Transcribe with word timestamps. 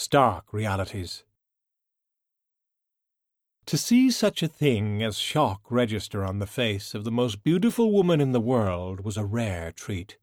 stark 0.00 0.54
realities. 0.54 1.24
To 3.66 3.76
see 3.76 4.10
such 4.10 4.42
a 4.42 4.48
thing 4.48 5.02
as 5.02 5.18
shock 5.18 5.60
register 5.68 6.24
on 6.24 6.38
the 6.38 6.46
face 6.46 6.94
of 6.94 7.04
the 7.04 7.10
most 7.10 7.44
beautiful 7.44 7.92
woman 7.92 8.18
in 8.18 8.32
the 8.32 8.40
world 8.40 9.00
was 9.00 9.18
a 9.18 9.26
rare 9.26 9.70
treat, 9.70 10.16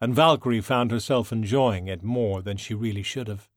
and 0.00 0.16
Valkyrie 0.16 0.60
found 0.60 0.90
herself 0.90 1.30
enjoying 1.30 1.86
it 1.86 2.02
more 2.02 2.42
than 2.42 2.56
she 2.56 2.74
really 2.74 3.04
should 3.04 3.28
have. 3.28 3.48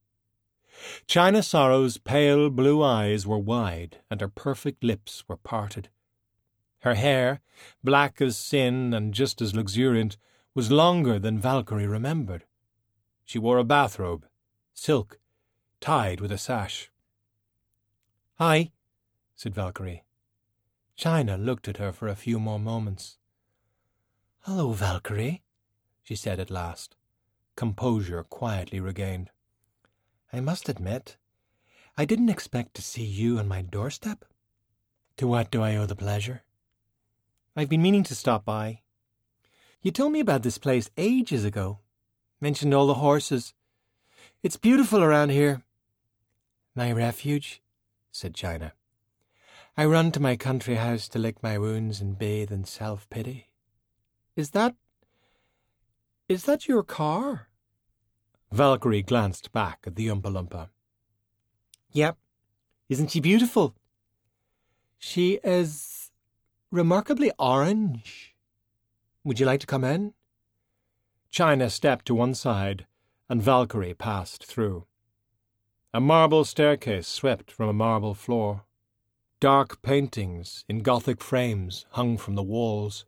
China 1.08 1.42
Sorrows' 1.42 1.97
pale 1.97 2.51
blue 2.51 2.83
eyes 2.83 3.26
were 3.26 3.39
wide, 3.39 3.97
and 4.12 4.21
her 4.21 4.29
perfect 4.29 4.83
lips 4.83 5.24
were 5.28 5.37
parted. 5.37 5.89
Her 6.81 6.94
hair, 6.94 7.42
black 7.83 8.21
as 8.21 8.37
sin 8.37 8.94
and 8.94 9.12
just 9.12 9.42
as 9.42 9.55
luxuriant, 9.55 10.17
was 10.53 10.71
longer 10.71 11.17
than 11.17 11.39
Valkyrie 11.39 11.87
remembered. 11.87 12.46
She 13.26 13.39
wore 13.39 13.58
a 13.58 13.63
bathrobe, 13.63 14.28
silk, 14.76 15.17
tied 15.79 16.20
with 16.20 16.31
a 16.31 16.38
sash. 16.38 16.91
Hi, 18.35 18.72
said 19.35 19.55
Valkyrie. 19.55 20.04
China 20.95 21.38
looked 21.38 21.68
at 21.68 21.77
her 21.77 21.91
for 21.91 22.08
a 22.08 22.16
few 22.16 22.40
more 22.40 22.59
moments. 22.59 23.18
Hello, 24.41 24.71
Valkyrie, 24.71 25.44
she 26.04 26.16
said 26.16 26.40
at 26.40 26.49
last, 26.49 26.95
composure 27.55 28.23
quietly 28.23 28.80
regained. 28.80 29.30
I 30.32 30.40
must 30.40 30.70
admit, 30.70 31.18
I 31.98 32.05
didn't 32.05 32.30
expect 32.30 32.76
to 32.76 32.82
see 32.82 33.04
you 33.04 33.40
on 33.40 33.48
my 33.48 33.62
doorstep. 33.62 34.26
To 35.18 35.27
what 35.27 35.52
do 35.52 35.63
I 35.63 35.76
owe 35.76 35.85
the 35.85 35.96
pleasure? 35.96 36.44
I've 37.55 37.70
been 37.70 37.82
meaning 37.82 38.04
to 38.04 38.16
stop 38.16 38.46
by. 38.46 38.82
You 39.82 39.91
told 39.91 40.12
me 40.12 40.20
about 40.20 40.44
this 40.44 40.57
place 40.57 40.90
ages 40.96 41.44
ago. 41.44 41.80
Mentioned 42.40 42.73
all 42.73 42.88
the 42.88 42.96
horses. 42.96 43.54
It's 44.44 44.57
beautiful 44.57 45.04
around 45.04 45.30
here. 45.30 45.63
My 46.77 46.91
refuge, 46.91 47.63
said 48.12 48.36
China. 48.36 48.73
I 49.76 49.85
run 49.85 50.12
to 50.12 50.20
my 50.20 50.35
country 50.35 50.76
house 50.76 51.07
to 51.07 51.18
lick 51.18 51.41
my 51.41 51.57
wounds 51.57 52.02
and 52.02 52.20
bathe 52.20 52.52
in 52.52 52.65
self 52.65 53.10
pity. 53.10 53.49
Is 54.35 54.52
that. 54.52 54.76
Is 56.29 56.43
that 56.43 56.68
your 56.68 56.84
car? 56.84 57.48
Valkyrie 58.52 59.02
glanced 59.02 59.52
back 59.52 59.85
at 59.87 59.96
the 59.96 60.05
Oompa 60.05 60.32
Loompa. 60.32 60.70
Yep. 61.93 62.15
Isn't 62.90 63.09
she 63.09 63.21
beautiful? 63.21 63.74
She 64.99 65.39
is 65.43 66.11
remarkably 66.69 67.31
orange. 67.39 68.35
Would 69.23 69.39
you 69.39 69.47
like 69.47 69.61
to 69.61 69.67
come 69.67 69.83
in? 69.83 70.13
China 71.31 71.71
stepped 71.71 72.05
to 72.05 72.13
one 72.13 72.35
side, 72.35 72.85
and 73.27 73.41
Valkyrie 73.41 73.95
passed 73.95 74.45
through. 74.45 74.86
A 75.93 76.02
marble 76.02 76.43
staircase 76.43 77.07
swept 77.07 77.49
from 77.49 77.69
a 77.69 77.73
marble 77.73 78.13
floor. 78.13 78.66
Dark 79.39 79.81
paintings 79.81 80.66
in 80.67 80.80
Gothic 80.80 81.21
frames 81.21 81.85
hung 81.91 82.17
from 82.17 82.35
the 82.35 82.43
walls. 82.43 83.05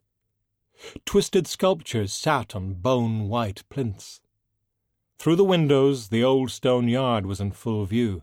Twisted 1.04 1.46
sculptures 1.46 2.10
sat 2.10 2.56
on 2.56 2.72
bone 2.72 3.28
white 3.28 3.68
plinths. 3.68 4.22
Through 5.18 5.36
the 5.36 5.44
windows, 5.44 6.08
the 6.08 6.24
old 6.24 6.50
stone 6.50 6.88
yard 6.88 7.26
was 7.26 7.38
in 7.38 7.52
full 7.52 7.84
view, 7.84 8.22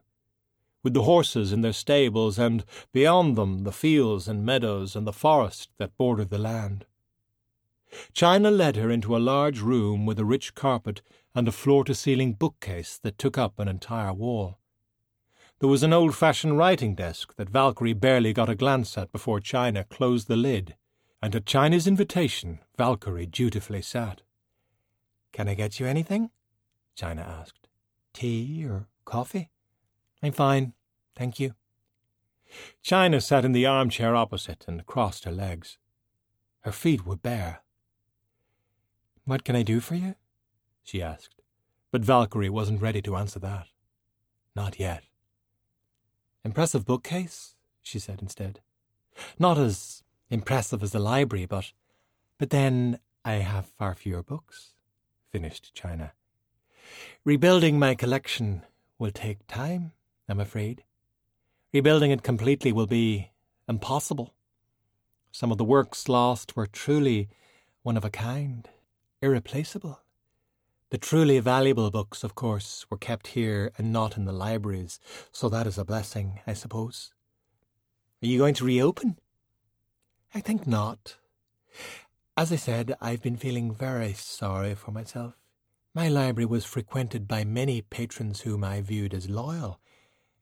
with 0.82 0.96
the 0.96 1.04
horses 1.04 1.54
in 1.54 1.62
their 1.62 1.72
stables, 1.72 2.40
and 2.40 2.66
beyond 2.92 3.36
them 3.36 3.60
the 3.60 3.72
fields 3.72 4.28
and 4.28 4.44
meadows 4.44 4.96
and 4.96 5.06
the 5.06 5.14
forest 5.14 5.70
that 5.78 5.96
bordered 5.98 6.32
the 6.32 6.40
land. 6.40 6.88
China 8.14 8.52
led 8.52 8.76
her 8.76 8.90
into 8.90 9.16
a 9.16 9.20
large 9.20 9.60
room 9.60 10.06
with 10.06 10.20
a 10.20 10.26
rich 10.26 10.56
carpet 10.56 11.02
and 11.34 11.48
a 11.48 11.52
floor 11.52 11.84
to 11.86 11.96
ceiling 11.96 12.34
bookcase 12.34 12.98
that 13.04 13.18
took 13.18 13.38
up 13.38 13.60
an 13.60 13.68
entire 13.68 14.14
wall. 14.14 14.60
There 15.60 15.70
was 15.70 15.84
an 15.84 15.94
old 15.94 16.16
fashioned 16.16 16.58
writing 16.58 16.94
desk 16.94 17.36
that 17.36 17.50
Valkyrie 17.50 17.94
barely 17.94 18.34
got 18.34 18.50
a 18.50 18.56
glance 18.56 18.98
at 18.98 19.12
before 19.12 19.40
China 19.40 19.84
closed 19.84 20.28
the 20.28 20.36
lid, 20.36 20.76
and 21.22 21.36
at 21.36 21.46
China's 21.46 21.88
invitation, 21.88 22.60
Valkyrie 22.78 23.26
dutifully 23.26 23.82
sat. 23.82 24.22
Can 25.32 25.48
I 25.48 25.56
get 25.56 25.80
you 25.80 25.88
anything? 25.88 26.30
China 26.96 27.22
asked. 27.22 27.68
Tea 28.14 28.66
or 28.66 28.88
coffee? 29.06 29.50
I'm 30.22 30.32
fine, 30.32 30.74
thank 31.16 31.40
you. 31.40 31.54
China 32.82 33.20
sat 33.20 33.46
in 33.46 33.52
the 33.52 33.66
armchair 33.66 34.16
opposite 34.16 34.66
and 34.68 34.86
crossed 34.86 35.26
her 35.26 35.32
legs. 35.32 35.78
Her 36.62 36.72
feet 36.72 37.06
were 37.06 37.16
bare. 37.16 37.62
What 39.28 39.44
can 39.44 39.58
I 39.58 39.62
do 39.62 39.82
for 39.82 39.96
you? 39.96 40.16
she 40.86 41.02
asked, 41.02 41.42
but 41.92 42.06
Valkyrie 42.06 42.50
wasn't 42.50 42.82
ready 42.82 43.02
to 43.02 43.18
answer 43.18 43.40
that. 43.40 43.68
Not 44.56 44.80
yet. 44.80 45.04
Impressive 46.46 46.86
bookcase, 46.86 47.56
she 47.82 48.00
said 48.00 48.22
instead. 48.22 48.62
Not 49.38 49.58
as 49.58 50.02
impressive 50.30 50.82
as 50.82 50.94
the 50.94 51.00
library, 51.00 51.46
but. 51.46 51.74
But 52.38 52.52
then 52.52 53.00
I 53.26 53.34
have 53.34 53.66
far 53.66 53.96
fewer 53.96 54.24
books, 54.24 54.76
finished 55.30 55.76
China. 55.76 56.14
Rebuilding 57.26 57.78
my 57.78 57.96
collection 57.96 58.64
will 58.98 59.12
take 59.12 59.46
time, 59.46 59.92
I'm 60.30 60.40
afraid. 60.40 60.86
Rebuilding 61.74 62.12
it 62.12 62.24
completely 62.24 62.72
will 62.72 62.88
be 62.88 63.32
impossible. 63.68 64.34
Some 65.34 65.52
of 65.52 65.58
the 65.58 65.66
works 65.66 66.08
lost 66.08 66.56
were 66.56 66.66
truly 66.66 67.28
one 67.84 67.98
of 67.98 68.06
a 68.06 68.10
kind, 68.10 68.70
irreplaceable. 69.28 70.00
The 70.90 70.98
truly 70.98 71.40
valuable 71.40 71.92
books, 71.92 72.24
of 72.24 72.34
course, 72.34 72.86
were 72.90 72.98
kept 72.98 73.28
here 73.28 73.72
and 73.78 73.92
not 73.92 74.16
in 74.16 74.24
the 74.24 74.32
libraries, 74.32 75.00
so 75.34 75.50
that 75.50 75.68
is 75.68 75.78
a 75.78 75.84
blessing, 75.84 76.40
I 76.48 76.54
suppose. 76.54 77.14
Are 78.24 78.28
you 78.28 78.38
going 78.38 78.54
to 78.56 78.66
reopen? 78.66 79.20
I 80.34 80.40
think 80.40 80.66
not. 80.66 81.18
As 82.38 82.54
I 82.54 82.56
said, 82.56 82.96
I've 83.02 83.22
been 83.22 83.36
feeling 83.36 83.74
very 83.74 84.14
sorry 84.14 84.76
for 84.76 84.92
myself. 84.92 85.34
My 85.94 86.08
library 86.08 86.46
was 86.46 86.64
frequented 86.64 87.28
by 87.28 87.44
many 87.44 87.82
patrons 87.82 88.42
whom 88.42 88.64
I 88.64 88.80
viewed 88.82 89.14
as 89.14 89.30
loyal, 89.30 89.80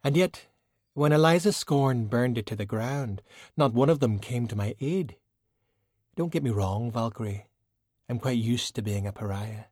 and 0.04 0.16
yet, 0.16 0.46
when 0.94 1.12
Eliza 1.12 1.52
Scorn 1.52 2.06
burned 2.06 2.38
it 2.38 2.46
to 2.48 2.56
the 2.56 2.66
ground, 2.66 3.24
not 3.58 3.74
one 3.74 3.90
of 3.90 4.00
them 4.00 4.20
came 4.20 4.48
to 4.48 4.56
my 4.56 4.76
aid. 4.80 5.16
Don't 6.16 6.32
get 6.32 6.44
me 6.44 6.52
wrong, 6.52 6.92
Valkyrie. 6.92 7.48
I'm 8.08 8.20
quite 8.20 8.38
used 8.38 8.76
to 8.76 8.82
being 8.82 9.08
a 9.08 9.12
pariah. 9.12 9.66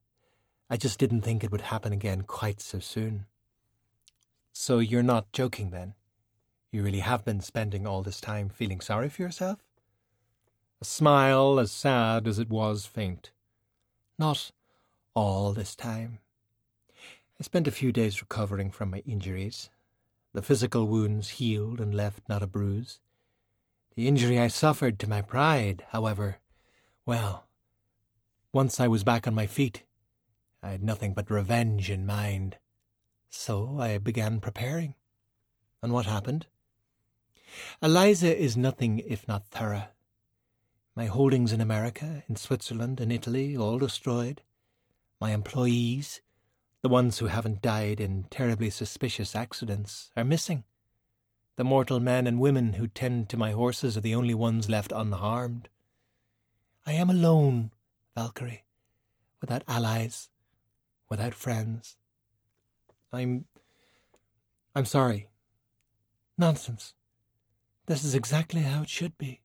I 0.69 0.77
just 0.77 0.97
didn't 0.97 1.21
think 1.21 1.43
it 1.43 1.51
would 1.51 1.61
happen 1.61 1.93
again 1.93 2.23
quite 2.23 2.59
so 2.59 2.79
soon. 2.79 3.25
So 4.53 4.79
you're 4.79 5.03
not 5.03 5.31
joking 5.31 5.69
then? 5.69 5.93
You 6.71 6.81
really 6.81 7.01
have 7.01 7.23
been 7.23 7.41
spending 7.41 7.85
all 7.85 8.01
this 8.01 8.19
time 8.19 8.49
feeling 8.49 8.81
sorry 8.81 9.09
for 9.09 9.21
yourself? 9.21 9.59
A 10.81 10.85
smile 10.85 11.59
as 11.59 11.71
sad 11.71 12.27
as 12.27 12.39
it 12.39 12.49
was 12.49 12.85
faint. 12.87 13.31
Not 14.17 14.51
all 15.13 15.53
this 15.53 15.75
time. 15.75 16.19
I 17.39 17.43
spent 17.43 17.67
a 17.67 17.71
few 17.71 17.91
days 17.91 18.21
recovering 18.21 18.71
from 18.71 18.89
my 18.89 19.03
injuries. 19.05 19.69
The 20.33 20.41
physical 20.41 20.87
wounds 20.87 21.29
healed 21.29 21.79
and 21.79 21.93
left 21.93 22.27
not 22.27 22.41
a 22.41 22.47
bruise. 22.47 22.99
The 23.95 24.07
injury 24.07 24.39
I 24.39 24.47
suffered 24.47 24.97
to 24.99 25.09
my 25.09 25.21
pride, 25.21 25.85
however, 25.89 26.37
well, 27.05 27.45
once 28.53 28.79
I 28.79 28.87
was 28.87 29.03
back 29.03 29.27
on 29.27 29.33
my 29.33 29.47
feet, 29.47 29.83
I 30.61 30.69
had 30.69 30.83
nothing 30.83 31.13
but 31.13 31.29
revenge 31.29 31.89
in 31.89 32.05
mind. 32.05 32.57
So 33.29 33.77
I 33.79 33.97
began 33.97 34.39
preparing. 34.39 34.93
And 35.81 35.91
what 35.91 36.05
happened? 36.05 36.45
Eliza 37.81 38.35
is 38.35 38.55
nothing 38.55 38.99
if 38.99 39.27
not 39.27 39.47
thorough. 39.47 39.87
My 40.95 41.07
holdings 41.07 41.51
in 41.51 41.59
America, 41.59 42.23
in 42.29 42.35
Switzerland, 42.35 43.01
in 43.01 43.11
Italy, 43.11 43.57
all 43.57 43.79
destroyed 43.79 44.43
my 45.23 45.31
employees, 45.31 46.19
the 46.81 46.89
ones 46.89 47.19
who 47.19 47.27
haven't 47.27 47.61
died 47.61 48.01
in 48.01 48.25
terribly 48.29 48.69
suspicious 48.69 49.37
accidents, 49.37 50.11
are 50.17 50.25
missing. 50.25 50.65
The 51.55 51.63
mortal 51.63 52.01
men 52.01 52.27
and 52.27 52.41
women 52.41 52.73
who 52.73 52.87
tend 52.87 53.29
to 53.29 53.37
my 53.37 53.51
horses 53.51 53.95
are 53.95 54.01
the 54.01 54.15
only 54.15 54.33
ones 54.33 54.69
left 54.69 54.91
unharmed. 54.93 55.69
I 56.85 56.91
am 56.91 57.09
alone, 57.09 57.71
Valkyrie, 58.15 58.63
without 59.41 59.63
allies, 59.67 60.29
without 61.09 61.33
friends. 61.33 61.97
I'm. 63.11 63.45
I'm 64.75 64.85
sorry. 64.85 65.29
Nonsense. 66.37 66.93
This 67.85 68.03
is 68.03 68.15
exactly 68.15 68.61
how 68.61 68.83
it 68.83 68.89
should 68.89 69.17
be. 69.17 69.41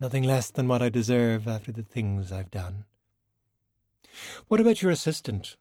Nothing 0.00 0.22
less 0.22 0.50
than 0.50 0.68
what 0.68 0.82
I 0.82 0.88
deserve 0.88 1.48
after 1.48 1.72
the 1.72 1.82
things 1.82 2.30
I've 2.30 2.50
done. 2.50 2.84
What 4.48 4.60
about 4.60 4.82
your 4.82 4.90
assistant, 4.90 5.56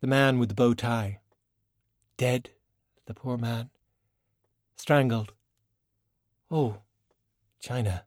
the 0.00 0.06
man 0.06 0.38
with 0.38 0.48
the 0.48 0.54
bow 0.54 0.74
tie? 0.74 1.20
Dead, 2.16 2.50
the 3.06 3.14
poor 3.14 3.36
man. 3.36 3.70
Strangled. 4.76 5.32
Oh, 6.50 6.78
China. 7.60 8.04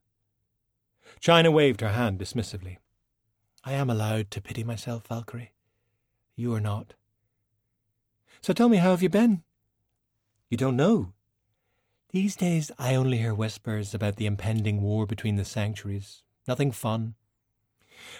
China 1.19 1.51
waved 1.51 1.81
her 1.81 1.89
hand 1.89 2.19
dismissively. 2.19 2.77
I 3.67 3.73
am 3.73 3.89
allowed 3.89 4.31
to 4.31 4.39
pity 4.39 4.63
myself, 4.63 5.07
Valkyrie. 5.07 5.51
You 6.37 6.53
are 6.53 6.61
not. 6.61 6.93
So 8.39 8.53
tell 8.53 8.69
me, 8.69 8.77
how 8.77 8.91
have 8.91 9.03
you 9.03 9.09
been? 9.09 9.43
You 10.49 10.55
don't 10.55 10.77
know? 10.77 11.11
These 12.11 12.37
days 12.37 12.71
I 12.79 12.95
only 12.95 13.17
hear 13.17 13.33
whispers 13.33 13.93
about 13.93 14.15
the 14.15 14.25
impending 14.25 14.81
war 14.81 15.05
between 15.05 15.35
the 15.35 15.43
sanctuaries. 15.43 16.23
Nothing 16.47 16.71
fun. 16.71 17.15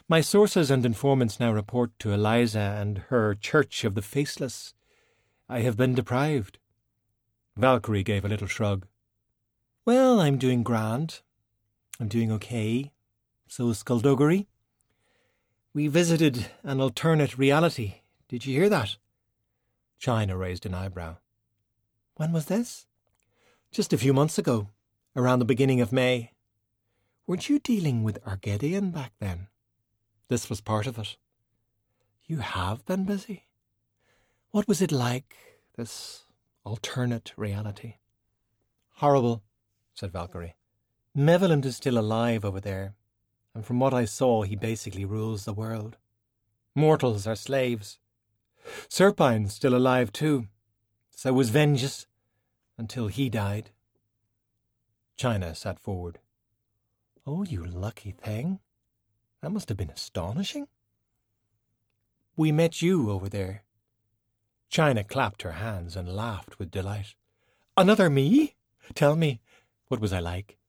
My 0.10 0.20
sources 0.20 0.70
and 0.70 0.86
informants 0.86 1.40
now 1.40 1.54
report 1.54 1.98
to 2.00 2.12
Eliza 2.12 2.76
and 2.78 2.98
her 3.08 3.34
Church 3.34 3.86
of 3.86 3.96
the 3.96 4.02
Faceless. 4.02 4.74
I 5.48 5.62
have 5.62 5.78
been 5.78 5.96
deprived. 5.96 6.60
Valkyrie 7.56 8.04
gave 8.04 8.26
a 8.26 8.28
little 8.28 8.48
shrug. 8.48 8.86
Well, 9.86 10.20
I'm 10.20 10.38
doing 10.38 10.64
grand. 10.64 11.22
I'm 12.02 12.10
doing 12.10 12.34
okay. 12.34 12.92
So 13.48 13.70
is 13.70 13.82
Skulduggery. 13.82 14.48
We 15.78 15.90
visited 15.90 16.48
an 16.64 16.82
alternate 16.82 17.38
reality. 17.38 18.02
Did 18.30 18.48
you 18.48 18.60
hear 18.60 18.68
that? 18.68 18.98
China 20.00 20.36
raised 20.36 20.66
an 20.66 20.74
eyebrow. 20.74 21.18
When 22.16 22.32
was 22.32 22.48
this? 22.48 22.88
Just 23.72 23.94
a 23.94 23.98
few 24.00 24.12
months 24.12 24.40
ago, 24.40 24.70
around 25.16 25.38
the 25.38 25.46
beginning 25.46 25.80
of 25.80 25.92
May. 25.92 26.32
Weren't 27.28 27.48
you 27.48 27.60
dealing 27.60 28.02
with 28.02 28.24
Argeddion 28.26 28.92
back 28.92 29.12
then? 29.20 29.50
This 30.30 30.50
was 30.50 30.62
part 30.62 30.88
of 30.88 30.98
it. 30.98 31.16
You 32.26 32.38
have 32.38 32.84
been 32.88 33.06
busy. 33.06 33.46
What 34.50 34.68
was 34.68 34.82
it 34.82 34.92
like, 34.92 35.36
this 35.76 36.24
alternate 36.64 37.34
reality? 37.38 37.98
Horrible, 38.96 39.44
said 39.94 40.12
Valkyrie. 40.12 40.56
Mevolent 41.16 41.66
is 41.66 41.76
still 41.76 42.00
alive 42.00 42.44
over 42.44 42.60
there, 42.60 42.96
and 43.58 43.66
from 43.66 43.80
what 43.80 43.92
I 43.92 44.06
saw, 44.06 44.44
he 44.44 44.56
basically 44.56 45.04
rules 45.04 45.44
the 45.44 45.52
world. 45.52 45.98
Mortals 46.76 47.26
are 47.26 47.36
slaves. 47.36 47.98
Serpine's 48.88 49.56
still 49.56 49.76
alive 49.76 50.14
too. 50.14 50.46
So 51.10 51.34
was 51.34 51.50
Vengeous, 51.50 52.06
until 52.78 53.08
he 53.08 53.32
died. 53.32 53.72
China 55.16 55.56
sat 55.56 55.80
forward. 55.80 56.20
Oh, 57.26 57.46
you 57.46 57.66
lucky 57.66 58.12
thing. 58.12 58.60
That 59.42 59.50
must 59.50 59.70
have 59.70 59.78
been 59.80 59.90
astonishing. 59.90 60.68
We 62.36 62.52
met 62.52 62.84
you 62.84 63.10
over 63.10 63.28
there. 63.28 63.64
China 64.70 65.04
clapped 65.04 65.42
her 65.42 65.54
hands 65.54 65.96
and 65.96 66.16
laughed 66.16 66.60
with 66.60 66.70
delight. 66.70 67.16
Another 67.76 68.08
me? 68.08 68.54
Tell 68.94 69.16
me, 69.16 69.42
what 69.88 70.00
was 70.00 70.14
I 70.14 70.20
like? 70.20 70.60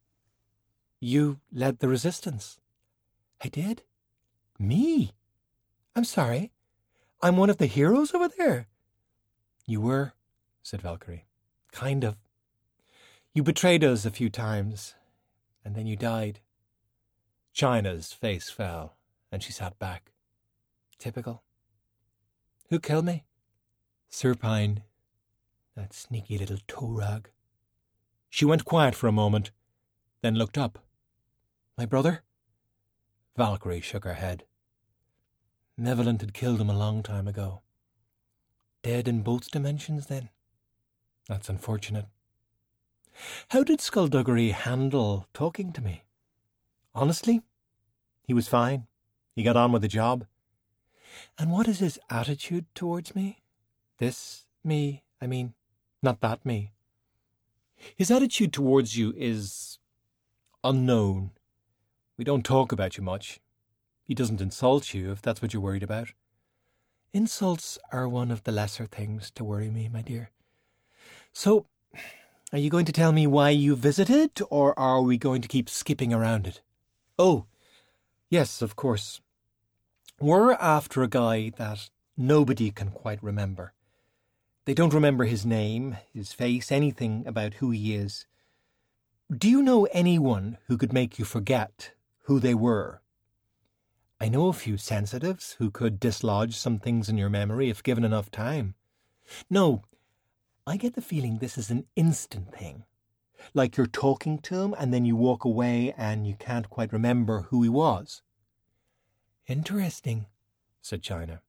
You 1.01 1.41
led 1.53 1.81
the 1.81 1.89
resistance. 1.89 2.59
I 3.43 3.49
did? 3.49 3.83
Me? 4.59 5.13
I'm 5.95 6.05
sorry. 6.05 6.53
I'm 7.23 7.37
one 7.37 7.51
of 7.51 7.59
the 7.59 7.67
heroes 7.67 8.15
over 8.15 8.29
there. 8.29 8.67
You 9.67 9.81
were, 9.81 10.13
said 10.63 10.83
Valkyrie. 10.83 11.27
Kind 11.73 12.05
of. 12.05 12.17
You 13.35 13.43
betrayed 13.43 13.85
us 13.85 14.05
a 14.05 14.11
few 14.11 14.31
times, 14.31 14.95
and 15.65 15.75
then 15.75 15.87
you 15.87 15.97
died. 15.97 16.41
China's 17.53 18.13
face 18.13 18.51
fell, 18.51 18.97
and 19.31 19.43
she 19.43 19.53
sat 19.53 19.79
back. 19.79 20.13
Typical. 20.99 21.43
Who 22.71 22.81
killed 22.81 23.05
me? 23.05 23.25
Serpine. 24.11 24.83
That 25.77 25.93
sneaky 25.93 26.39
little 26.39 26.59
toe 26.67 26.89
rag. 26.89 27.31
She 28.31 28.45
went 28.45 28.65
quiet 28.65 28.95
for 28.95 29.07
a 29.07 29.13
moment, 29.13 29.53
then 30.23 30.35
looked 30.35 30.59
up. 30.59 30.81
My 31.77 31.87
brother? 31.87 32.23
Valkyrie 33.39 33.81
shook 33.81 34.03
her 34.03 34.15
head. 34.15 34.43
Mevolent 35.79 36.23
had 36.23 36.35
killed 36.35 36.61
him 36.61 36.69
a 36.69 36.77
long 36.77 37.05
time 37.05 37.29
ago. 37.29 37.63
Dead 38.83 39.07
in 39.07 39.23
both 39.23 39.53
dimensions, 39.53 40.07
then? 40.07 40.31
That's 41.29 41.49
unfortunate. 41.49 42.07
How 43.51 43.63
did 43.63 43.79
Skulduggery 43.79 44.51
handle 44.51 45.29
talking 45.33 45.73
to 45.73 45.81
me? 45.81 46.03
Honestly, 46.97 47.43
he 48.27 48.35
was 48.35 48.49
fine. 48.49 48.89
He 49.37 49.45
got 49.45 49.57
on 49.57 49.71
with 49.71 49.83
the 49.83 49.89
job. 49.89 50.27
And 51.39 51.53
what 51.53 51.69
is 51.69 51.79
his 51.79 52.01
attitude 52.11 52.67
towards 52.75 53.15
me? 53.15 53.39
This 53.99 54.47
me, 54.65 55.05
I 55.23 55.29
mean, 55.29 55.55
not 56.03 56.21
that 56.23 56.45
me. 56.45 56.73
His 57.95 58.11
attitude 58.11 58.53
towards 58.53 58.97
you 58.97 59.15
is 59.17 59.79
unknown. 60.65 61.31
We 62.19 62.25
don't 62.25 62.45
talk 62.45 62.73
about 62.73 62.97
you 62.97 63.05
much. 63.05 63.39
He 64.03 64.13
doesn't 64.13 64.41
insult 64.41 64.93
you 64.93 65.13
if 65.13 65.23
that's 65.23 65.41
what 65.41 65.53
you're 65.53 65.63
worried 65.63 65.85
about. 65.85 66.09
Insults 67.13 67.79
are 67.93 68.09
one 68.09 68.33
of 68.33 68.43
the 68.43 68.51
lesser 68.51 68.87
things 68.87 69.31
to 69.37 69.45
worry 69.45 69.71
me, 69.71 69.89
my 69.89 70.03
dear. 70.03 70.31
So, 71.33 71.67
are 72.53 72.59
you 72.59 72.71
going 72.71 72.87
to 72.87 72.93
tell 72.93 73.13
me 73.13 73.29
why 73.29 73.51
you 73.51 73.77
visited, 73.77 74.41
or 74.51 74.77
are 74.77 75.01
we 75.01 75.17
going 75.17 75.43
to 75.43 75.49
keep 75.49 75.71
skipping 75.71 76.13
around 76.13 76.49
it? 76.49 76.61
Oh, 77.19 77.47
yes, 78.29 78.63
of 78.63 78.75
course. 78.75 79.21
We're 80.21 80.55
after 80.55 81.05
a 81.05 81.09
guy 81.09 81.53
that 81.57 81.89
nobody 82.17 82.73
can 82.73 82.91
quite 82.91 83.23
remember. 83.23 83.75
They 84.65 84.75
don't 84.75 84.93
remember 84.93 85.25
his 85.25 85.47
name, 85.47 85.97
his 86.13 86.33
face, 86.33 86.73
anything 86.73 87.25
about 87.29 87.55
who 87.55 87.71
he 87.71 87.95
is. 87.95 88.27
Do 89.31 89.49
you 89.49 89.63
know 89.63 89.85
anyone 89.93 90.59
who 90.67 90.77
could 90.77 90.93
make 90.93 91.19
you 91.19 91.25
forget 91.25 91.93
who 92.29 92.39
they 92.39 92.55
were? 92.55 93.01
I 94.21 94.29
know 94.29 94.49
a 94.49 94.53
few 94.53 94.77
sensitives 94.77 95.57
who 95.59 95.71
could 95.71 95.99
dislodge 95.99 96.55
some 96.55 96.79
things 96.79 97.09
in 97.09 97.17
your 97.17 97.31
memory 97.31 97.71
if 97.71 97.83
given 97.83 98.05
enough 98.05 98.31
time. 98.31 98.75
No, 99.49 99.83
I 100.67 100.77
get 100.77 100.95
the 100.95 101.01
feeling 101.01 101.39
this 101.39 101.57
is 101.57 101.71
an 101.71 101.87
instant 101.97 102.55
thing. 102.55 102.85
Like 103.55 103.77
you're 103.77 103.87
talking 103.87 104.39
to 104.41 104.61
him 104.61 104.75
and 104.79 104.93
then 104.93 105.07
you 105.07 105.17
walk 105.17 105.45
away 105.45 105.95
and 105.97 106.27
you 106.27 106.35
can't 106.39 106.69
quite 106.69 106.93
remember 106.93 107.47
who 107.49 107.63
he 107.63 107.71
was. 107.71 108.21
Interesting, 109.47 110.27
said 110.83 111.03
China. 111.03 111.41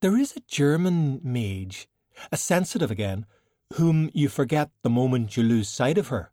There 0.00 0.16
is 0.16 0.36
a 0.36 0.40
German 0.46 1.20
mage 1.24 1.88
a 2.30 2.36
sensitive 2.36 2.90
again, 2.90 3.26
whom 3.74 4.10
you 4.12 4.28
forget 4.28 4.70
the 4.82 4.90
moment 4.90 5.36
you 5.36 5.42
lose 5.42 5.68
sight 5.68 5.98
of 5.98 6.08
her. 6.08 6.30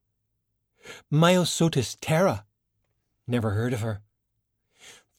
Myosotis 1.11 1.97
terra. 1.99 2.45
Never 3.29 3.51
heard 3.51 3.73
of 3.73 3.81
her. 3.81 4.01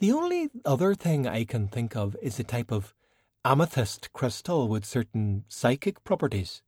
The 0.00 0.10
only 0.10 0.50
other 0.64 0.96
thing 0.96 1.28
I 1.28 1.44
can 1.44 1.68
think 1.68 1.94
of 1.94 2.16
is 2.20 2.40
a 2.40 2.44
type 2.44 2.72
of 2.72 2.92
amethyst 3.44 4.12
crystal 4.12 4.66
with 4.66 4.84
certain 4.84 5.44
psychic 5.48 6.02
properties. 6.02 6.60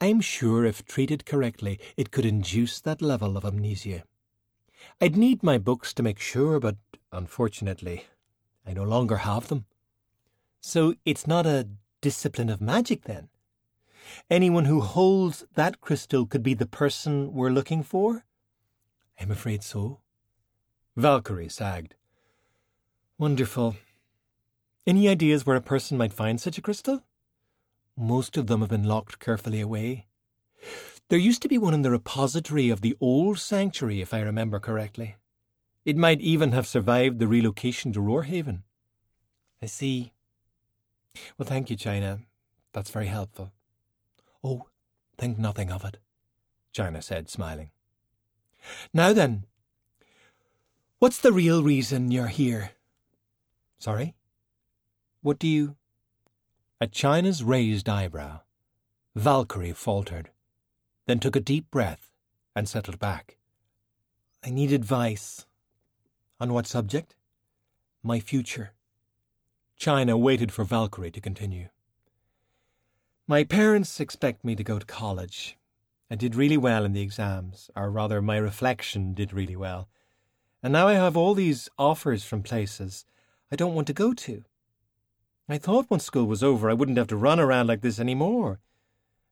I'm 0.00 0.22
sure 0.22 0.64
if 0.64 0.86
treated 0.86 1.26
correctly, 1.26 1.78
it 1.98 2.10
could 2.10 2.24
induce 2.24 2.80
that 2.80 3.02
level 3.02 3.36
of 3.36 3.44
amnesia. 3.44 4.04
I'd 4.98 5.18
need 5.18 5.42
my 5.42 5.58
books 5.58 5.92
to 5.92 6.02
make 6.02 6.18
sure, 6.18 6.58
but 6.58 6.76
unfortunately, 7.12 8.06
I 8.66 8.72
no 8.72 8.84
longer 8.84 9.18
have 9.18 9.48
them. 9.48 9.66
So 10.62 10.94
it's 11.04 11.26
not 11.26 11.44
a 11.44 11.68
discipline 12.00 12.48
of 12.48 12.62
magic, 12.62 13.02
then? 13.04 13.28
Anyone 14.30 14.64
who 14.64 14.80
holds 14.80 15.44
that 15.56 15.82
crystal 15.82 16.24
could 16.24 16.42
be 16.42 16.54
the 16.54 16.64
person 16.64 17.34
we're 17.34 17.50
looking 17.50 17.82
for? 17.82 18.24
I'm 19.20 19.30
afraid 19.30 19.62
so. 19.62 20.00
Valkyrie 20.96 21.50
sagged. 21.50 21.94
Wonderful. 23.18 23.76
Any 24.86 25.08
ideas 25.08 25.44
where 25.44 25.56
a 25.56 25.60
person 25.60 25.98
might 25.98 26.12
find 26.12 26.40
such 26.40 26.56
a 26.56 26.62
crystal? 26.62 27.02
Most 27.98 28.38
of 28.38 28.46
them 28.46 28.60
have 28.60 28.70
been 28.70 28.84
locked 28.84 29.18
carefully 29.18 29.60
away. 29.60 30.06
There 31.08 31.18
used 31.18 31.42
to 31.42 31.48
be 31.48 31.58
one 31.58 31.74
in 31.74 31.82
the 31.82 31.90
repository 31.90 32.70
of 32.70 32.80
the 32.80 32.96
old 32.98 33.38
sanctuary, 33.38 34.00
if 34.00 34.14
I 34.14 34.20
remember 34.20 34.58
correctly. 34.58 35.16
It 35.84 35.98
might 35.98 36.20
even 36.20 36.52
have 36.52 36.66
survived 36.66 37.18
the 37.18 37.28
relocation 37.28 37.92
to 37.92 38.00
Roarhaven. 38.00 38.62
I 39.62 39.66
see. 39.66 40.12
Well, 41.36 41.46
thank 41.46 41.68
you, 41.68 41.76
China. 41.76 42.20
That's 42.72 42.90
very 42.90 43.06
helpful. 43.06 43.52
Oh, 44.42 44.66
think 45.18 45.38
nothing 45.38 45.70
of 45.70 45.84
it, 45.84 45.98
China 46.72 47.02
said, 47.02 47.28
smiling. 47.28 47.70
Now 48.92 49.12
then, 49.12 49.44
what's 50.98 51.18
the 51.18 51.32
real 51.32 51.62
reason 51.62 52.10
you're 52.10 52.28
here? 52.28 52.70
Sorry? 53.78 54.14
What 55.22 55.38
do 55.38 55.46
you. 55.46 55.76
At 56.80 56.92
China's 56.92 57.42
raised 57.42 57.88
eyebrow, 57.88 58.40
Valkyrie 59.14 59.72
faltered, 59.72 60.30
then 61.06 61.18
took 61.18 61.36
a 61.36 61.40
deep 61.40 61.70
breath 61.70 62.10
and 62.54 62.68
settled 62.68 62.98
back. 62.98 63.36
I 64.44 64.50
need 64.50 64.72
advice. 64.72 65.46
On 66.38 66.52
what 66.52 66.66
subject? 66.66 67.14
My 68.02 68.20
future. 68.20 68.72
China 69.76 70.16
waited 70.16 70.52
for 70.52 70.64
Valkyrie 70.64 71.10
to 71.10 71.20
continue. 71.20 71.68
My 73.26 73.42
parents 73.42 74.00
expect 74.00 74.44
me 74.44 74.54
to 74.54 74.62
go 74.62 74.78
to 74.78 74.86
college. 74.86 75.56
I 76.10 76.14
did 76.14 76.34
really 76.34 76.56
well 76.56 76.84
in 76.84 76.92
the 76.92 77.02
exams, 77.02 77.70
or 77.74 77.90
rather, 77.90 78.22
my 78.22 78.36
reflection 78.36 79.14
did 79.14 79.32
really 79.32 79.56
well. 79.56 79.88
And 80.62 80.72
now 80.72 80.88
I 80.88 80.94
have 80.94 81.16
all 81.16 81.34
these 81.34 81.68
offers 81.78 82.24
from 82.24 82.42
places 82.42 83.04
I 83.50 83.56
don't 83.56 83.74
want 83.74 83.86
to 83.86 83.92
go 83.92 84.12
to. 84.12 84.44
I 85.48 85.58
thought 85.58 85.90
once 85.90 86.04
school 86.04 86.26
was 86.26 86.42
over 86.42 86.68
I 86.68 86.74
wouldn't 86.74 86.98
have 86.98 87.06
to 87.08 87.16
run 87.16 87.38
around 87.38 87.68
like 87.68 87.82
this 87.82 88.00
any 88.00 88.14
more. 88.14 88.58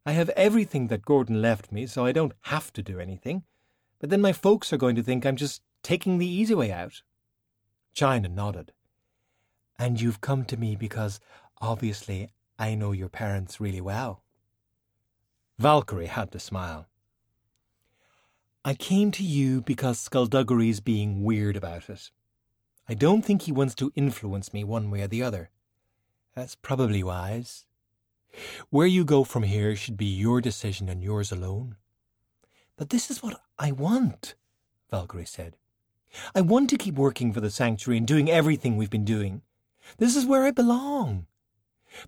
I 0.07 0.13
have 0.13 0.29
everything 0.31 0.89
that 0.89 1.05
Gordon 1.05 1.43
left 1.43 1.73
me, 1.73 1.87
so 1.87 2.05
I 2.05 2.13
don't 2.13 2.35
have 2.43 2.73
to 2.75 2.83
do 2.83 3.01
anything. 3.01 3.43
But 3.99 4.11
then 4.11 4.21
my 4.21 4.33
folks 4.33 4.73
are 4.73 4.77
going 4.77 4.97
to 4.97 5.03
think 5.03 5.25
I'm 5.25 5.37
just 5.37 5.63
taking 5.83 6.19
the 6.19 6.27
easy 6.27 6.55
way 6.55 6.71
out. 6.71 7.03
China 7.95 8.29
nodded. 8.29 8.73
And 9.79 10.01
you've 10.01 10.21
come 10.21 10.45
to 10.45 10.57
me 10.57 10.77
because, 10.77 11.21
obviously, 11.61 12.31
I 12.59 12.75
know 12.75 12.93
your 12.93 13.09
parents 13.09 13.61
really 13.61 13.81
well. 13.81 14.23
Valkyrie 15.59 16.07
had 16.07 16.31
to 16.33 16.39
smile. 16.39 16.87
I 18.67 18.73
came 18.73 19.11
to 19.11 19.23
you 19.23 19.61
because 19.61 19.99
Skulduggery's 19.99 20.81
being 20.81 21.23
weird 21.23 21.55
about 21.55 21.91
it. 21.91 22.11
I 22.89 22.95
don't 22.95 23.23
think 23.23 23.43
he 23.43 23.53
wants 23.53 23.75
to 23.75 23.93
influence 23.95 24.55
me 24.55 24.65
one 24.65 24.91
way 24.91 25.03
or 25.03 25.07
the 25.07 25.23
other. 25.23 25.51
That's 26.35 26.55
probably 26.55 27.03
wise. 27.03 27.67
Where 28.71 28.87
you 28.87 29.05
go 29.05 29.23
from 29.23 29.43
here 29.43 29.77
should 29.77 29.99
be 29.99 30.07
your 30.07 30.41
decision 30.41 30.89
and 30.89 31.03
yours 31.03 31.31
alone. 31.31 31.77
But 32.79 32.89
this 32.89 33.11
is 33.11 33.23
what 33.23 33.39
I 33.59 33.71
want, 33.71 34.35
Valkyrie 34.91 35.27
said. 35.27 35.57
I 36.35 36.41
want 36.41 36.71
to 36.71 36.79
keep 36.79 36.95
working 36.95 37.35
for 37.35 37.41
the 37.41 37.51
sanctuary 37.51 37.99
and 37.99 38.07
doing 38.07 38.31
everything 38.31 38.79
we've 38.79 38.89
been 38.89 39.05
doing. 39.05 39.43
This 39.99 40.17
is 40.17 40.25
where 40.25 40.45
I 40.45 40.51
belong. 40.53 41.27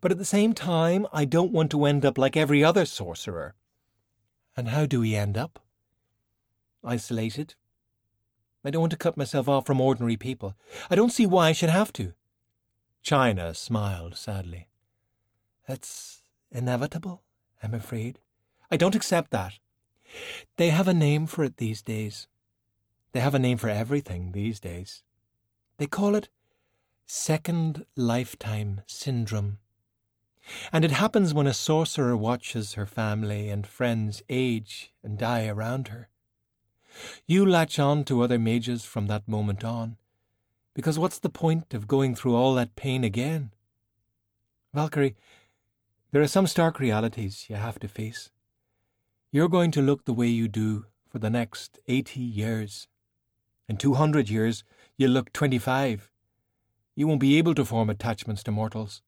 But 0.00 0.10
at 0.10 0.16
the 0.16 0.24
same 0.24 0.54
time, 0.54 1.06
I 1.12 1.26
don't 1.26 1.52
want 1.52 1.70
to 1.72 1.84
end 1.84 2.06
up 2.06 2.16
like 2.16 2.34
every 2.34 2.64
other 2.64 2.86
sorcerer. 2.86 3.54
And 4.56 4.68
how 4.68 4.86
do 4.86 5.00
we 5.00 5.14
end 5.14 5.36
up? 5.36 5.60
Isolated. 6.86 7.54
I 8.64 8.70
don't 8.70 8.80
want 8.80 8.92
to 8.92 8.96
cut 8.96 9.16
myself 9.16 9.48
off 9.48 9.66
from 9.66 9.80
ordinary 9.80 10.16
people. 10.16 10.54
I 10.88 10.94
don't 10.94 11.12
see 11.12 11.26
why 11.26 11.48
I 11.48 11.52
should 11.52 11.70
have 11.70 11.92
to. 11.94 12.14
China 13.02 13.54
smiled 13.54 14.16
sadly. 14.16 14.68
That's 15.68 16.22
inevitable, 16.50 17.22
I'm 17.62 17.74
afraid. 17.74 18.20
I 18.70 18.76
don't 18.76 18.94
accept 18.94 19.30
that. 19.32 19.54
They 20.56 20.70
have 20.70 20.88
a 20.88 20.94
name 20.94 21.26
for 21.26 21.44
it 21.44 21.56
these 21.56 21.82
days. 21.82 22.28
They 23.12 23.20
have 23.20 23.34
a 23.34 23.38
name 23.38 23.58
for 23.58 23.68
everything 23.68 24.32
these 24.32 24.60
days. 24.60 25.02
They 25.78 25.86
call 25.86 26.14
it 26.14 26.28
second 27.06 27.84
lifetime 27.96 28.82
syndrome. 28.86 29.58
And 30.72 30.84
it 30.84 30.92
happens 30.92 31.34
when 31.34 31.46
a 31.46 31.54
sorcerer 31.54 32.16
watches 32.16 32.74
her 32.74 32.86
family 32.86 33.48
and 33.48 33.66
friends 33.66 34.22
age 34.28 34.92
and 35.02 35.18
die 35.18 35.46
around 35.46 35.88
her. 35.88 36.08
You 37.26 37.44
latch 37.44 37.78
on 37.78 38.04
to 38.04 38.22
other 38.22 38.38
mages 38.38 38.84
from 38.84 39.06
that 39.06 39.28
moment 39.28 39.64
on, 39.64 39.96
because 40.74 40.98
what's 40.98 41.18
the 41.18 41.28
point 41.28 41.74
of 41.74 41.88
going 41.88 42.14
through 42.14 42.34
all 42.34 42.54
that 42.54 42.76
pain 42.76 43.04
again? 43.04 43.52
Valkyrie, 44.74 45.16
there 46.12 46.22
are 46.22 46.28
some 46.28 46.46
stark 46.46 46.78
realities 46.78 47.46
you 47.48 47.56
have 47.56 47.78
to 47.80 47.88
face. 47.88 48.30
You're 49.32 49.48
going 49.48 49.70
to 49.72 49.82
look 49.82 50.04
the 50.04 50.14
way 50.14 50.28
you 50.28 50.48
do 50.48 50.86
for 51.08 51.18
the 51.18 51.30
next 51.30 51.78
eighty 51.88 52.20
years. 52.20 52.88
In 53.68 53.76
two 53.76 53.94
hundred 53.94 54.30
years, 54.30 54.64
you'll 54.96 55.10
look 55.10 55.32
twenty-five. 55.32 56.10
You 56.94 57.06
won't 57.06 57.20
be 57.20 57.36
able 57.36 57.54
to 57.56 57.64
form 57.64 57.90
attachments 57.90 58.42
to 58.44 58.50
mortals. 58.50 59.02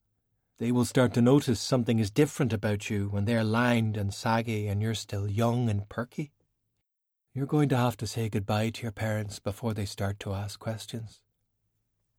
They 0.57 0.71
will 0.71 0.85
start 0.85 1.13
to 1.13 1.21
notice 1.21 1.59
something 1.59 1.99
is 1.99 2.11
different 2.11 2.51
about 2.51 2.89
you 2.89 3.07
when 3.07 3.25
they're 3.25 3.43
lined 3.43 3.95
and 3.95 4.13
saggy 4.13 4.67
and 4.67 4.81
you're 4.81 4.93
still 4.93 5.27
young 5.29 5.69
and 5.69 5.87
perky. 5.87 6.31
You're 7.39 7.47
going 7.47 7.69
to 7.69 7.77
have 7.77 7.95
to 7.95 8.05
say 8.05 8.27
goodbye 8.27 8.69
to 8.71 8.83
your 8.83 8.91
parents 8.91 9.39
before 9.39 9.73
they 9.73 9.85
start 9.85 10.19
to 10.19 10.33
ask 10.33 10.59
questions. 10.59 11.21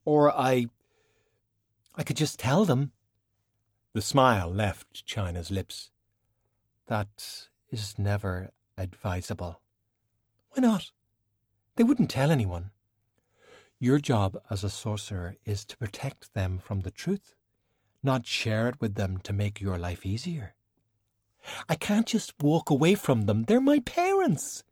Or 0.07 0.33
I. 0.35 0.69
I 1.95 2.05
could 2.05 2.17
just 2.17 2.39
tell 2.39 2.65
them. 2.65 2.93
The 3.93 4.01
smile 4.01 4.49
left 4.49 5.05
China's 5.05 5.51
lips. 5.51 5.91
That 6.87 7.49
is 7.69 7.99
never 7.99 8.53
advisable. 8.79 9.61
Why 10.53 10.63
not? 10.63 10.91
They 11.77 11.85
wouldn't 11.85 12.09
tell 12.09 12.31
anyone. 12.31 12.71
Your 13.79 13.99
job 13.99 14.41
as 14.49 14.65
a 14.65 14.71
sorcerer 14.71 15.37
is 15.45 15.67
to 15.67 15.77
protect 15.77 16.33
them 16.33 16.59
from 16.59 16.81
the 16.81 16.91
truth, 16.91 17.35
not 18.03 18.25
share 18.25 18.69
it 18.69 18.81
with 18.81 18.95
them 18.95 19.19
to 19.25 19.35
make 19.35 19.61
your 19.61 19.77
life 19.77 20.07
easier. 20.07 20.55
I 21.69 21.75
can't 21.75 22.07
just 22.07 22.33
walk 22.43 22.71
away 22.71 22.95
from 22.95 23.27
them. 23.27 23.43
They're 23.43 23.61
my 23.61 23.81
parents. 23.81 24.65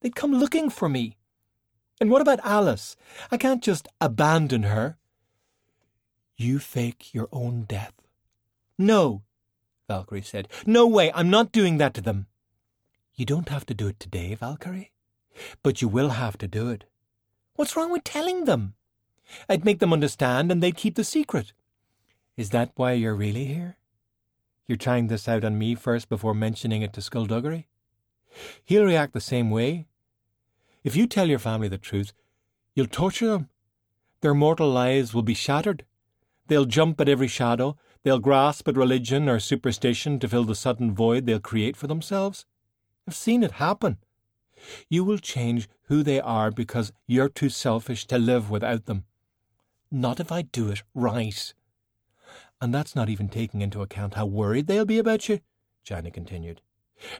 They'd 0.00 0.16
come 0.16 0.32
looking 0.32 0.70
for 0.70 0.88
me. 0.88 1.16
And 2.00 2.10
what 2.10 2.22
about 2.22 2.40
Alice? 2.44 2.96
I 3.30 3.36
can't 3.36 3.62
just 3.62 3.88
abandon 4.00 4.64
her. 4.64 4.96
You 6.36 6.58
fake 6.58 7.12
your 7.12 7.28
own 7.32 7.64
death. 7.64 7.92
No, 8.78 9.22
Valkyrie 9.88 10.22
said. 10.22 10.48
No 10.64 10.86
way, 10.86 11.12
I'm 11.14 11.28
not 11.28 11.52
doing 11.52 11.76
that 11.78 11.92
to 11.94 12.00
them. 12.00 12.26
You 13.14 13.26
don't 13.26 13.50
have 13.50 13.66
to 13.66 13.74
do 13.74 13.88
it 13.88 14.00
today, 14.00 14.34
Valkyrie, 14.34 14.92
but 15.62 15.82
you 15.82 15.88
will 15.88 16.10
have 16.10 16.38
to 16.38 16.48
do 16.48 16.70
it. 16.70 16.84
What's 17.56 17.76
wrong 17.76 17.92
with 17.92 18.04
telling 18.04 18.46
them? 18.46 18.74
I'd 19.48 19.66
make 19.66 19.80
them 19.80 19.92
understand 19.92 20.50
and 20.50 20.62
they'd 20.62 20.76
keep 20.76 20.94
the 20.94 21.04
secret. 21.04 21.52
Is 22.38 22.50
that 22.50 22.72
why 22.76 22.92
you're 22.92 23.14
really 23.14 23.44
here? 23.44 23.76
You're 24.66 24.78
trying 24.78 25.08
this 25.08 25.28
out 25.28 25.44
on 25.44 25.58
me 25.58 25.74
first 25.74 26.08
before 26.08 26.32
mentioning 26.32 26.80
it 26.80 26.94
to 26.94 27.02
Skulduggery? 27.02 27.66
He'll 28.64 28.84
react 28.84 29.12
the 29.12 29.20
same 29.20 29.50
way. 29.50 29.88
If 30.82 30.96
you 30.96 31.06
tell 31.06 31.28
your 31.28 31.38
family 31.38 31.68
the 31.68 31.78
truth, 31.78 32.12
you'll 32.74 32.86
torture 32.86 33.28
them. 33.28 33.48
Their 34.20 34.34
mortal 34.34 34.70
lives 34.70 35.14
will 35.14 35.22
be 35.22 35.34
shattered. 35.34 35.84
They'll 36.46 36.64
jump 36.64 37.00
at 37.00 37.08
every 37.08 37.28
shadow, 37.28 37.76
They'll 38.02 38.18
grasp 38.18 38.66
at 38.66 38.76
religion 38.76 39.28
or 39.28 39.38
superstition 39.38 40.18
to 40.20 40.28
fill 40.28 40.44
the 40.44 40.54
sudden 40.54 40.94
void 40.94 41.26
they'll 41.26 41.40
create 41.40 41.76
for 41.76 41.86
themselves. 41.86 42.46
I've 43.06 43.14
seen 43.14 43.42
it 43.42 43.52
happen. 43.52 43.98
You 44.88 45.04
will 45.04 45.18
change 45.18 45.68
who 45.84 46.02
they 46.02 46.20
are 46.20 46.50
because 46.50 46.92
you're 47.06 47.28
too 47.28 47.50
selfish 47.50 48.06
to 48.06 48.18
live 48.18 48.50
without 48.50 48.86
them. 48.86 49.04
Not 49.90 50.20
if 50.20 50.32
I 50.32 50.42
do 50.42 50.70
it 50.70 50.82
right. 50.94 51.52
And 52.60 52.74
that's 52.74 52.94
not 52.94 53.08
even 53.08 53.28
taking 53.28 53.60
into 53.60 53.82
account 53.82 54.14
how 54.14 54.26
worried 54.26 54.66
they'll 54.66 54.84
be 54.84 54.98
about 54.98 55.28
you, 55.28 55.40
China 55.82 56.10
continued. 56.10 56.60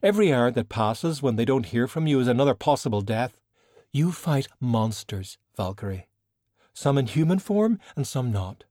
Every 0.02 0.33
hour 0.33 0.50
that 0.50 0.69
passes 0.69 1.23
when 1.23 1.37
they 1.37 1.47
don't 1.47 1.67
hear 1.67 1.87
from 1.87 2.07
you 2.07 2.21
is 2.21 2.29
another 2.29 2.55
possible 2.55 3.00
death. 3.00 3.39
You 3.92 4.12
fight 4.12 4.47
monsters, 4.61 5.37
Valkyrie. 5.56 6.06
Some 6.73 6.97
in 6.97 7.06
human 7.06 7.40
form 7.40 7.80
and 7.97 8.06
some 8.06 8.30
not. 8.30 8.64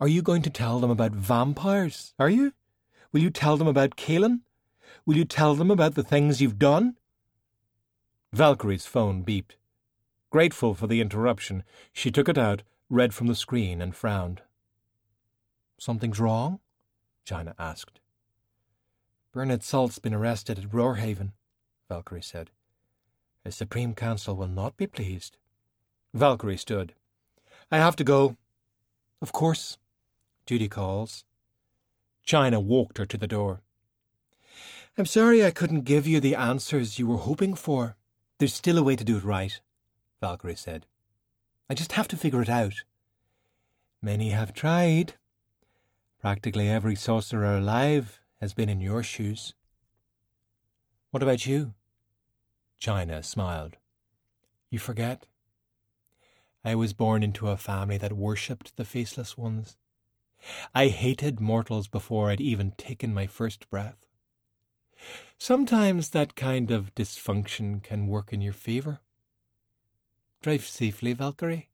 Are 0.00 0.08
you 0.08 0.22
going 0.22 0.40
to 0.42 0.50
tell 0.50 0.80
them 0.80 0.90
about 0.90 1.12
vampires? 1.12 2.14
Are 2.18 2.30
you? 2.30 2.52
Will 3.12 3.20
you 3.20 3.30
tell 3.30 3.58
them 3.58 3.68
about 3.68 3.96
Caelan? 3.96 4.40
Will 5.04 5.16
you 5.16 5.26
tell 5.26 5.54
them 5.54 5.70
about 5.70 5.94
the 5.94 6.02
things 6.02 6.40
you've 6.40 6.58
done? 6.58 6.96
Valkyrie's 8.32 8.86
phone 8.86 9.22
beeped. 9.24 9.56
Grateful 10.30 10.74
for 10.74 10.86
the 10.86 11.00
interruption, 11.00 11.62
she 11.92 12.10
took 12.10 12.28
it 12.28 12.38
out, 12.38 12.62
read 12.90 13.14
from 13.14 13.26
the 13.26 13.34
screen, 13.34 13.80
and 13.80 13.94
frowned. 13.94 14.42
Something's 15.78 16.18
wrong? 16.18 16.60
China 17.24 17.54
asked. 17.58 18.00
Bernard 19.32 19.62
Salt's 19.62 19.98
been 19.98 20.14
arrested 20.14 20.58
at 20.58 20.70
Roarhaven, 20.70 21.32
Valkyrie 21.88 22.22
said. 22.22 22.50
The 23.46 23.52
Supreme 23.52 23.94
Council 23.94 24.34
will 24.34 24.48
not 24.48 24.76
be 24.76 24.88
pleased. 24.88 25.36
Valkyrie 26.12 26.56
stood. 26.56 26.94
I 27.70 27.76
have 27.76 27.94
to 27.94 28.02
go. 28.02 28.36
Of 29.22 29.30
course. 29.30 29.78
Judy 30.46 30.68
calls. 30.68 31.22
China 32.24 32.58
walked 32.58 32.98
her 32.98 33.06
to 33.06 33.16
the 33.16 33.28
door. 33.28 33.60
I'm 34.98 35.06
sorry 35.06 35.44
I 35.44 35.52
couldn't 35.52 35.82
give 35.82 36.08
you 36.08 36.18
the 36.18 36.34
answers 36.34 36.98
you 36.98 37.06
were 37.06 37.18
hoping 37.18 37.54
for. 37.54 37.94
There's 38.38 38.52
still 38.52 38.78
a 38.78 38.82
way 38.82 38.96
to 38.96 39.04
do 39.04 39.18
it 39.18 39.22
right, 39.22 39.60
Valkyrie 40.20 40.56
said. 40.56 40.84
I 41.70 41.74
just 41.74 41.92
have 41.92 42.08
to 42.08 42.16
figure 42.16 42.42
it 42.42 42.48
out. 42.48 42.82
Many 44.02 44.30
have 44.30 44.54
tried. 44.54 45.14
Practically 46.20 46.68
every 46.68 46.96
sorcerer 46.96 47.58
alive 47.58 48.18
has 48.40 48.54
been 48.54 48.68
in 48.68 48.80
your 48.80 49.04
shoes. 49.04 49.54
What 51.12 51.22
about 51.22 51.46
you? 51.46 51.74
China 52.78 53.22
smiled. 53.22 53.76
You 54.70 54.78
forget. 54.78 55.26
I 56.64 56.74
was 56.74 56.92
born 56.92 57.22
into 57.22 57.48
a 57.48 57.56
family 57.56 57.98
that 57.98 58.12
worshipped 58.12 58.76
the 58.76 58.84
faceless 58.84 59.38
ones. 59.38 59.76
I 60.74 60.88
hated 60.88 61.40
mortals 61.40 61.88
before 61.88 62.30
I'd 62.30 62.40
even 62.40 62.72
taken 62.72 63.14
my 63.14 63.26
first 63.26 63.70
breath. 63.70 64.06
Sometimes 65.38 66.10
that 66.10 66.34
kind 66.34 66.70
of 66.70 66.94
dysfunction 66.94 67.82
can 67.82 68.08
work 68.08 68.32
in 68.32 68.40
your 68.40 68.52
favour. 68.52 69.00
Drive 70.42 70.66
safely, 70.66 71.12
Valkyrie, 71.12 71.68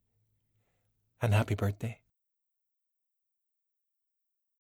and 1.21 1.33
happy 1.33 1.55
birthday. 1.55 2.02